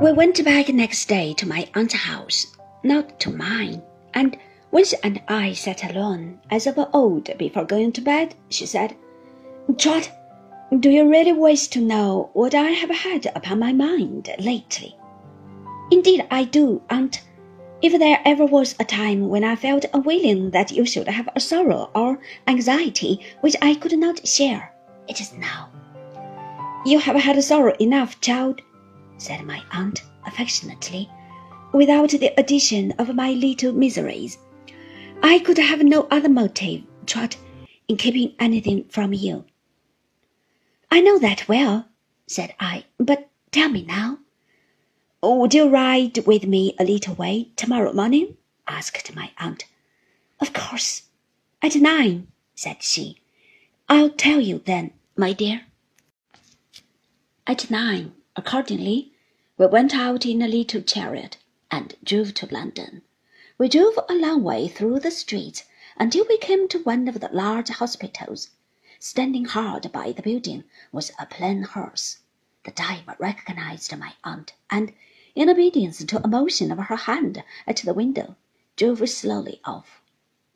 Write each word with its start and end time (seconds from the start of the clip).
We 0.00 0.12
went 0.12 0.44
back 0.44 0.68
next 0.68 1.08
day 1.08 1.34
to 1.34 1.48
my 1.48 1.66
aunt's 1.74 1.94
house, 1.94 2.56
not 2.84 3.18
to 3.18 3.30
mine, 3.30 3.82
and 4.14 4.36
when 4.70 4.84
she 4.84 4.96
and 5.02 5.20
I 5.26 5.54
sat 5.54 5.82
alone, 5.90 6.38
as 6.52 6.68
of 6.68 6.78
old, 6.92 7.36
before 7.36 7.64
going 7.64 7.90
to 7.92 8.00
bed, 8.00 8.36
she 8.48 8.64
said, 8.64 8.94
Trot, 9.76 10.08
do 10.78 10.88
you 10.88 11.08
really 11.08 11.32
wish 11.32 11.66
to 11.68 11.80
know 11.80 12.30
what 12.32 12.54
I 12.54 12.70
have 12.70 12.90
had 12.90 13.26
upon 13.34 13.58
my 13.58 13.72
mind 13.72 14.30
lately? 14.38 14.96
Indeed, 15.90 16.24
I 16.30 16.44
do, 16.44 16.80
aunt. 16.88 17.22
If 17.82 17.98
there 17.98 18.20
ever 18.24 18.46
was 18.46 18.76
a 18.78 18.84
time 18.84 19.28
when 19.28 19.42
I 19.42 19.56
felt 19.56 19.84
unwilling 19.92 20.52
that 20.52 20.70
you 20.70 20.86
should 20.86 21.08
have 21.08 21.28
a 21.34 21.40
sorrow 21.40 21.90
or 21.92 22.20
anxiety 22.46 23.18
which 23.40 23.56
I 23.60 23.74
could 23.74 23.98
not 23.98 24.28
share, 24.28 24.72
it 25.08 25.20
is 25.20 25.32
now. 25.32 25.70
You 26.86 27.00
have 27.00 27.16
had 27.16 27.42
sorrow 27.42 27.74
enough, 27.80 28.20
child, 28.20 28.62
said 29.18 29.44
my 29.44 29.62
aunt 29.72 30.02
affectionately, 30.24 31.10
without 31.72 32.10
the 32.10 32.32
addition 32.38 32.92
of 32.92 33.14
my 33.14 33.32
little 33.32 33.72
miseries. 33.72 34.38
I 35.22 35.40
could 35.40 35.58
have 35.58 35.82
no 35.82 36.06
other 36.10 36.28
motive, 36.28 36.84
Trot, 37.04 37.36
in 37.88 37.96
keeping 37.96 38.34
anything 38.38 38.84
from 38.88 39.12
you. 39.12 39.44
I 40.90 41.00
know 41.00 41.18
that 41.18 41.48
well, 41.48 41.88
said 42.26 42.54
I, 42.60 42.84
but 42.98 43.28
tell 43.50 43.68
me 43.68 43.84
now. 43.84 44.18
Would 45.22 45.52
you 45.52 45.68
ride 45.68 46.18
with 46.26 46.46
me 46.46 46.74
a 46.78 46.84
little 46.84 47.14
way 47.14 47.50
tomorrow 47.56 47.92
morning? 47.92 48.36
asked 48.66 49.14
my 49.14 49.32
aunt. 49.38 49.64
Of 50.40 50.52
course. 50.52 51.02
At 51.60 51.74
nine, 51.74 52.28
said 52.54 52.82
she. 52.82 53.16
I'll 53.88 54.10
tell 54.10 54.40
you 54.40 54.62
then, 54.64 54.92
my 55.16 55.32
dear. 55.32 55.62
At 57.46 57.70
nine, 57.70 58.12
accordingly, 58.38 59.12
we 59.56 59.66
went 59.66 59.92
out 59.92 60.24
in 60.24 60.40
a 60.40 60.46
little 60.46 60.80
chariot 60.80 61.38
and 61.72 61.96
drove 62.04 62.32
to 62.34 62.46
London. 62.54 63.02
We 63.58 63.68
drove 63.68 63.98
a 64.08 64.14
long 64.14 64.44
way 64.44 64.68
through 64.68 65.00
the 65.00 65.10
streets 65.10 65.64
until 65.96 66.24
we 66.28 66.38
came 66.38 66.68
to 66.68 66.78
one 66.84 67.08
of 67.08 67.18
the 67.18 67.30
large 67.32 67.68
hospitals. 67.68 68.50
Standing 69.00 69.46
hard 69.46 69.90
by 69.90 70.12
the 70.12 70.22
building 70.22 70.62
was 70.92 71.10
a 71.18 71.26
plain 71.26 71.64
hearse. 71.64 72.18
The 72.62 72.70
driver 72.70 73.16
recognized 73.18 73.96
my 73.98 74.12
aunt, 74.22 74.52
and, 74.70 74.92
in 75.34 75.50
obedience 75.50 76.04
to 76.04 76.22
a 76.22 76.28
motion 76.28 76.70
of 76.70 76.78
her 76.78 76.96
hand 76.96 77.42
at 77.66 77.78
the 77.78 77.92
window, 77.92 78.36
drove 78.76 79.08
slowly 79.08 79.60
off. 79.64 80.00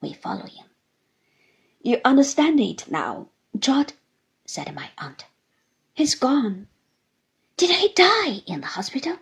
We 0.00 0.12
followed 0.12 0.50
him. 0.50 0.66
You 1.82 2.00
understand 2.04 2.60
it 2.60 2.88
now, 2.88 3.30
Trot, 3.60 3.94
said 4.46 4.72
my 4.72 4.90
aunt. 4.98 5.24
He's 5.94 6.14
gone. 6.14 6.68
Did 7.62 7.76
he 7.76 7.92
die 7.94 8.42
in 8.44 8.60
the 8.60 8.66
hospital? 8.66 9.18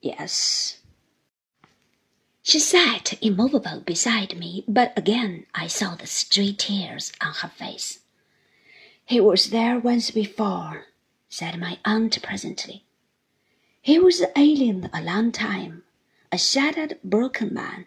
Yes. 0.00 0.78
She 2.42 2.58
sat 2.58 3.22
immovable 3.22 3.80
beside 3.80 4.38
me, 4.38 4.64
but 4.66 4.96
again 4.96 5.44
I 5.54 5.66
saw 5.66 5.94
the 5.94 6.06
stray 6.06 6.54
tears 6.54 7.12
on 7.20 7.34
her 7.34 7.50
face. 7.50 8.04
He 9.04 9.20
was 9.20 9.50
there 9.50 9.78
once 9.78 10.10
before, 10.10 10.86
said 11.28 11.60
my 11.60 11.78
aunt 11.84 12.22
presently. 12.22 12.86
He 13.82 13.98
was 13.98 14.22
ailing 14.34 14.88
a 14.90 15.02
long 15.02 15.30
time, 15.30 15.82
a 16.32 16.38
shattered, 16.38 16.98
broken 17.04 17.52
man, 17.52 17.84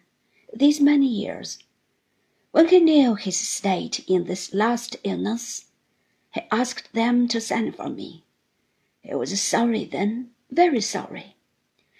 these 0.54 0.80
many 0.80 1.08
years. 1.08 1.58
When 2.52 2.68
he 2.68 2.78
knew 2.78 3.16
his 3.16 3.36
state 3.36 4.04
in 4.06 4.26
this 4.26 4.54
last 4.54 4.94
illness, 5.02 5.64
he 6.30 6.42
asked 6.52 6.92
them 6.92 7.26
to 7.26 7.40
send 7.40 7.74
for 7.74 7.88
me. 7.88 8.25
He 9.08 9.14
was 9.14 9.40
sorry 9.40 9.84
then, 9.84 10.32
very 10.50 10.80
sorry. 10.80 11.36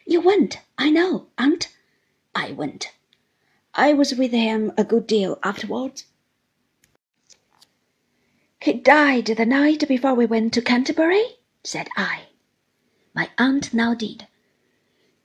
You 0.04 0.20
went, 0.20 0.58
I 0.76 0.90
know, 0.90 1.28
aunt. 1.38 1.72
I 2.34 2.50
went. 2.50 2.90
I 3.75 3.92
was 3.92 4.14
with 4.14 4.32
him 4.32 4.72
a 4.76 4.82
good 4.82 5.06
deal 5.06 5.38
afterwards. 5.44 6.06
He 8.60 8.72
died 8.72 9.26
the 9.26 9.47
night 9.47 9.86
before 9.86 10.14
we 10.14 10.26
went 10.26 10.53
to 10.54 10.62
Canterbury, 10.62 11.38
said 11.62 11.88
I. 11.97 12.25
My 13.14 13.31
aunt 13.38 13.72
nodded. 13.72 14.26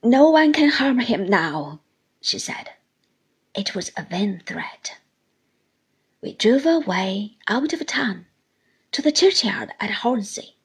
No 0.04 0.30
one 0.30 0.54
can 0.54 0.70
harm 0.70 1.00
him 1.00 1.28
now, 1.28 1.80
she 2.22 2.38
said. 2.38 2.70
It 3.56 3.74
was 3.74 3.92
a 3.98 4.04
vain 4.04 4.44
threat. 4.46 4.98
We 6.22 6.34
drove 6.34 6.68
away 6.68 7.38
out 7.48 7.74
of 7.74 7.84
town 7.88 8.28
to 8.92 9.02
the 9.02 9.12
churchyard 9.12 9.72
at 9.80 9.90
Hornsey. 9.90 10.58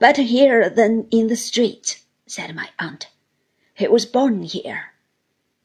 Better 0.00 0.22
here 0.22 0.70
than 0.70 1.08
in 1.10 1.26
the 1.26 1.36
street, 1.36 2.02
said 2.24 2.54
my 2.54 2.68
aunt. 2.78 3.08
He 3.74 3.88
was 3.88 4.06
born 4.06 4.44
here. 4.44 4.92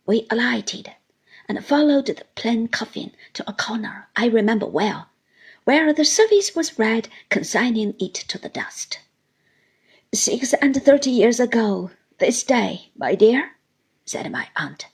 We 0.07 0.25
alighted 0.31 0.91
and 1.47 1.63
followed 1.63 2.07
the 2.07 2.25
plain 2.33 2.67
coffin 2.67 3.11
to 3.33 3.47
a 3.47 3.53
corner 3.53 4.07
I 4.15 4.27
remember 4.27 4.65
well, 4.65 5.09
where 5.65 5.93
the 5.93 6.03
service 6.03 6.55
was 6.55 6.79
read 6.79 7.09
consigning 7.29 7.93
it 7.99 8.15
to 8.15 8.39
the 8.39 8.49
dust. 8.49 8.99
Six 10.13 10.53
and 10.53 10.75
thirty 10.81 11.11
years 11.11 11.39
ago, 11.39 11.91
this 12.17 12.41
day, 12.43 12.89
my 12.97 13.13
dear, 13.13 13.51
said 14.03 14.31
my 14.31 14.47
aunt, 14.55 14.87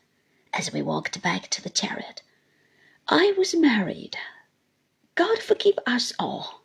as 0.51 0.73
we 0.73 0.81
walked 0.81 1.21
back 1.21 1.49
to 1.51 1.61
the 1.61 1.69
chariot, 1.69 2.23
I 3.07 3.33
was 3.37 3.55
married. 3.55 4.17
God 5.15 5.39
forgive 5.39 5.79
us 5.87 6.11
all. 6.19 6.58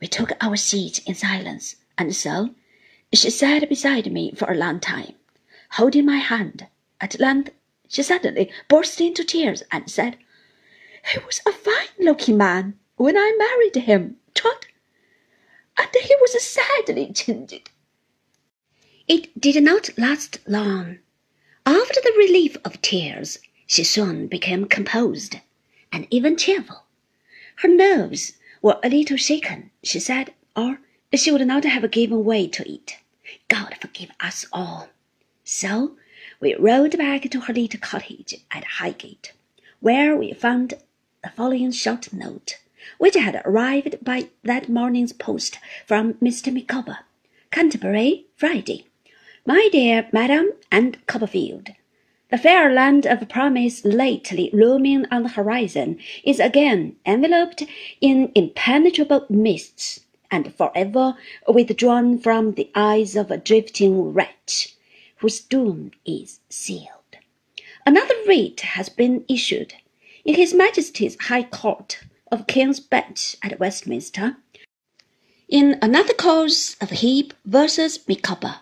We 0.00 0.08
took 0.08 0.32
our 0.40 0.56
seats 0.56 0.98
in 1.00 1.14
silence, 1.14 1.76
and 1.96 2.14
so 2.14 2.54
she 3.12 3.30
sat 3.30 3.68
beside 3.68 4.12
me 4.12 4.32
for 4.32 4.50
a 4.50 4.56
long 4.56 4.78
time, 4.78 5.14
holding 5.70 6.04
my 6.04 6.18
hand 6.18 6.66
at 7.00 7.18
length, 7.18 7.52
she 7.88 8.02
suddenly 8.02 8.50
burst 8.68 9.00
into 9.00 9.24
tears 9.24 9.62
and 9.72 9.90
said, 9.90 10.18
He 11.12 11.18
was 11.20 11.40
a 11.46 11.52
fine 11.52 11.88
looking 11.98 12.36
man 12.36 12.78
when 12.96 13.16
I 13.16 13.36
married 13.38 13.86
him, 13.86 14.16
Trot, 14.34 14.66
and 15.78 15.88
he 15.94 16.14
was 16.20 16.42
sadly 16.42 17.12
changed. 17.12 17.70
It 19.08 19.40
did 19.40 19.62
not 19.62 19.96
last 19.96 20.38
long. 20.46 20.98
After 21.64 22.00
the 22.02 22.14
relief 22.18 22.56
of 22.64 22.82
tears, 22.82 23.38
she 23.66 23.84
soon 23.84 24.26
became 24.26 24.66
composed 24.66 25.36
and 25.92 26.06
even 26.10 26.36
cheerful. 26.36 26.84
Her 27.56 27.68
nerves 27.68 28.32
were 28.62 28.78
a 28.82 28.88
little 28.88 29.16
shaken, 29.16 29.70
she 29.82 30.00
said, 30.00 30.32
or 30.56 30.80
she 31.14 31.30
would 31.30 31.46
not 31.46 31.64
have 31.64 31.90
given 31.90 32.24
way 32.24 32.46
to 32.48 32.70
it. 32.70 32.98
God 33.48 33.76
forgive 33.80 34.10
us 34.20 34.46
all. 34.52 34.88
So 35.44 35.96
we 36.40 36.54
rode 36.54 36.96
back 36.98 37.30
to 37.30 37.40
her 37.40 37.52
little 37.52 37.80
cottage 37.80 38.34
at 38.50 38.64
Highgate, 38.64 39.32
where 39.80 40.16
we 40.16 40.32
found 40.32 40.74
the 41.22 41.30
following 41.30 41.72
short 41.72 42.12
note, 42.12 42.58
which 42.98 43.14
had 43.14 43.42
arrived 43.44 44.04
by 44.04 44.28
that 44.42 44.68
morning's 44.68 45.12
post 45.12 45.58
from 45.86 46.14
Mr. 46.14 46.52
Micawber. 46.52 46.98
Canterbury, 47.50 48.26
Friday. 48.36 48.86
My 49.46 49.68
dear 49.72 50.08
Madam 50.12 50.50
and 50.70 51.04
Copperfield, 51.06 51.70
the 52.30 52.38
fair 52.38 52.72
land 52.72 53.06
of 53.06 53.28
promise 53.28 53.84
lately 53.84 54.50
looming 54.52 55.06
on 55.10 55.22
the 55.22 55.28
horizon 55.28 55.98
is 56.24 56.40
again 56.40 56.96
enveloped 57.06 57.62
in 58.00 58.32
impenetrable 58.34 59.24
mists, 59.30 60.00
and 60.30 60.52
forever 60.54 61.16
withdrawn 61.46 62.18
from 62.18 62.54
the 62.54 62.68
eyes 62.74 63.14
of 63.14 63.30
a 63.30 63.36
drifting 63.38 64.12
wretch 64.12 64.74
whose 65.18 65.40
doom 65.40 65.92
is 66.04 66.40
sealed. 66.48 66.90
Another 67.86 68.14
writ 68.26 68.60
has 68.60 68.88
been 68.88 69.24
issued 69.28 69.74
in 70.24 70.34
His 70.34 70.52
Majesty's 70.52 71.16
High 71.20 71.44
Court 71.44 72.00
of 72.32 72.48
King's 72.48 72.80
Bench 72.80 73.36
at 73.40 73.60
Westminster, 73.60 74.36
in 75.48 75.78
another 75.80 76.12
cause 76.12 76.76
of 76.80 76.90
Heep 76.90 77.32
versus 77.44 78.00
Micawber, 78.08 78.56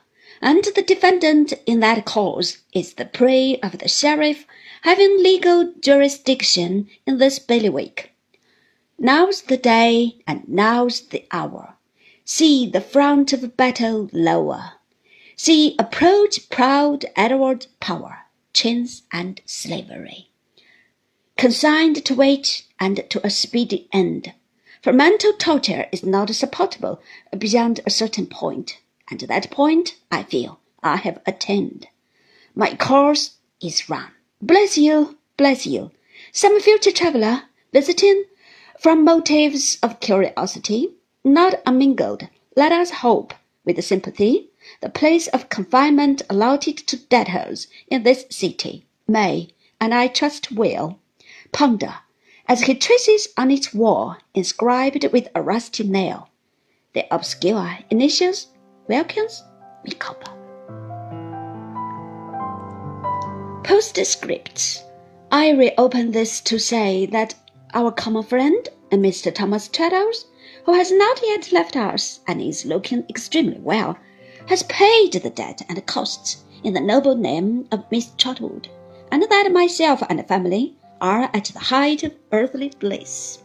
and 0.44 0.62
the 0.75 0.82
defendant 0.82 1.55
in 1.64 1.81
that 1.81 2.05
cause 2.05 2.58
is 2.75 2.94
the 2.94 3.06
prey 3.06 3.58
of 3.61 3.79
the 3.79 3.88
sheriff 3.88 4.46
having 4.82 5.23
legal 5.23 5.73
jurisdiction 5.81 6.87
in 7.06 7.17
this 7.17 7.38
bailiwick. 7.38 8.12
Now's 8.99 9.41
the 9.41 9.56
day 9.56 10.19
and 10.26 10.46
now's 10.46 11.00
the 11.00 11.26
hour. 11.32 11.76
See 12.26 12.69
the 12.69 12.82
front 12.82 13.32
of 13.32 13.56
battle 13.56 14.11
lower. 14.12 14.73
See 15.35 15.76
approach 15.79 16.50
proud 16.50 17.06
Edward 17.17 17.67
Power, 17.81 18.26
chains 18.52 19.02
and 19.11 19.41
slavery. 19.46 20.29
Consigned 21.38 22.05
to 22.05 22.14
wait 22.14 22.64
and 22.79 23.02
to 23.08 23.26
a 23.26 23.31
speedy 23.31 23.88
end. 23.94 24.35
For 24.82 24.93
mental 24.93 25.32
torture 25.32 25.87
is 25.91 26.05
not 26.05 26.29
supportable 26.35 27.00
beyond 27.38 27.81
a 27.87 27.91
certain 27.91 28.26
point, 28.26 28.76
and 29.11 29.21
that 29.21 29.51
point 29.51 29.97
I 30.11 30.23
feel 30.23 30.61
I 30.83 30.97
have 30.97 31.21
attained. 31.27 31.89
My 32.55 32.75
course 32.75 33.37
is 33.61 33.89
run. 33.89 34.11
Bless 34.41 34.79
you, 34.79 35.19
bless 35.37 35.67
you. 35.67 35.91
Some 36.33 36.61
future 36.61 36.93
traveller 36.93 37.43
visiting 37.73 38.25
from 38.79 39.05
motives 39.05 39.79
of 39.83 40.01
curiosity, 40.01 40.91
not 41.25 41.62
unmingled, 41.67 42.29
let 42.56 42.73
us 42.73 42.91
hope, 42.91 43.35
with 43.65 43.83
sympathy, 43.85 44.51
the 44.81 44.89
place 44.89 45.27
of 45.29 45.49
confinement 45.49 46.23
allotted 46.31 46.77
to 46.79 46.97
debtors 46.97 47.67
in 47.89 48.03
this 48.03 48.27
city 48.31 48.87
may, 49.09 49.49
and 49.81 49.95
I 49.95 50.09
trust 50.09 50.53
will, 50.53 50.99
ponder 51.53 51.95
as 52.47 52.62
he 52.62 52.75
traces 52.75 53.29
on 53.39 53.51
its 53.51 53.73
wall, 53.73 54.17
inscribed 54.35 55.06
with 55.12 55.29
a 55.35 55.43
rusty 55.43 55.83
nail, 55.83 56.29
the 56.93 57.06
obscure 57.11 57.79
initials 57.91 58.49
Wilkins 58.87 59.43
Micawber. 59.87 60.31
Postscript. 63.65 64.85
I 65.33 65.53
reopen 65.53 66.11
this 66.11 66.43
to 66.43 66.59
say 66.59 67.07
that 67.07 67.35
our 67.73 67.91
common 67.91 68.25
friend, 68.25 68.69
Mr. 68.91 69.35
Thomas 69.35 69.69
Traddles, 69.69 70.27
who 70.67 70.75
has 70.75 70.93
not 70.93 71.19
yet 71.23 71.51
left 71.51 71.77
us 71.77 72.21
and 72.29 72.43
is 72.43 72.67
looking 72.67 73.07
extremely 73.09 73.59
well, 73.59 73.97
has 74.49 74.65
paid 74.65 75.13
the 75.13 75.31
debt 75.31 75.63
and 75.71 75.87
costs 75.87 76.45
in 76.63 76.75
the 76.75 76.81
noble 76.81 77.17
name 77.17 77.67
of 77.73 77.91
Miss 77.91 78.11
Trotwood, 78.19 78.69
and 79.11 79.23
that 79.23 79.51
myself 79.51 80.03
and 80.11 80.29
family 80.29 80.77
are 81.01 81.31
at 81.33 81.47
the 81.47 81.59
height 81.59 82.03
of 82.03 82.13
earthly 82.33 82.71
bliss. 82.79 83.44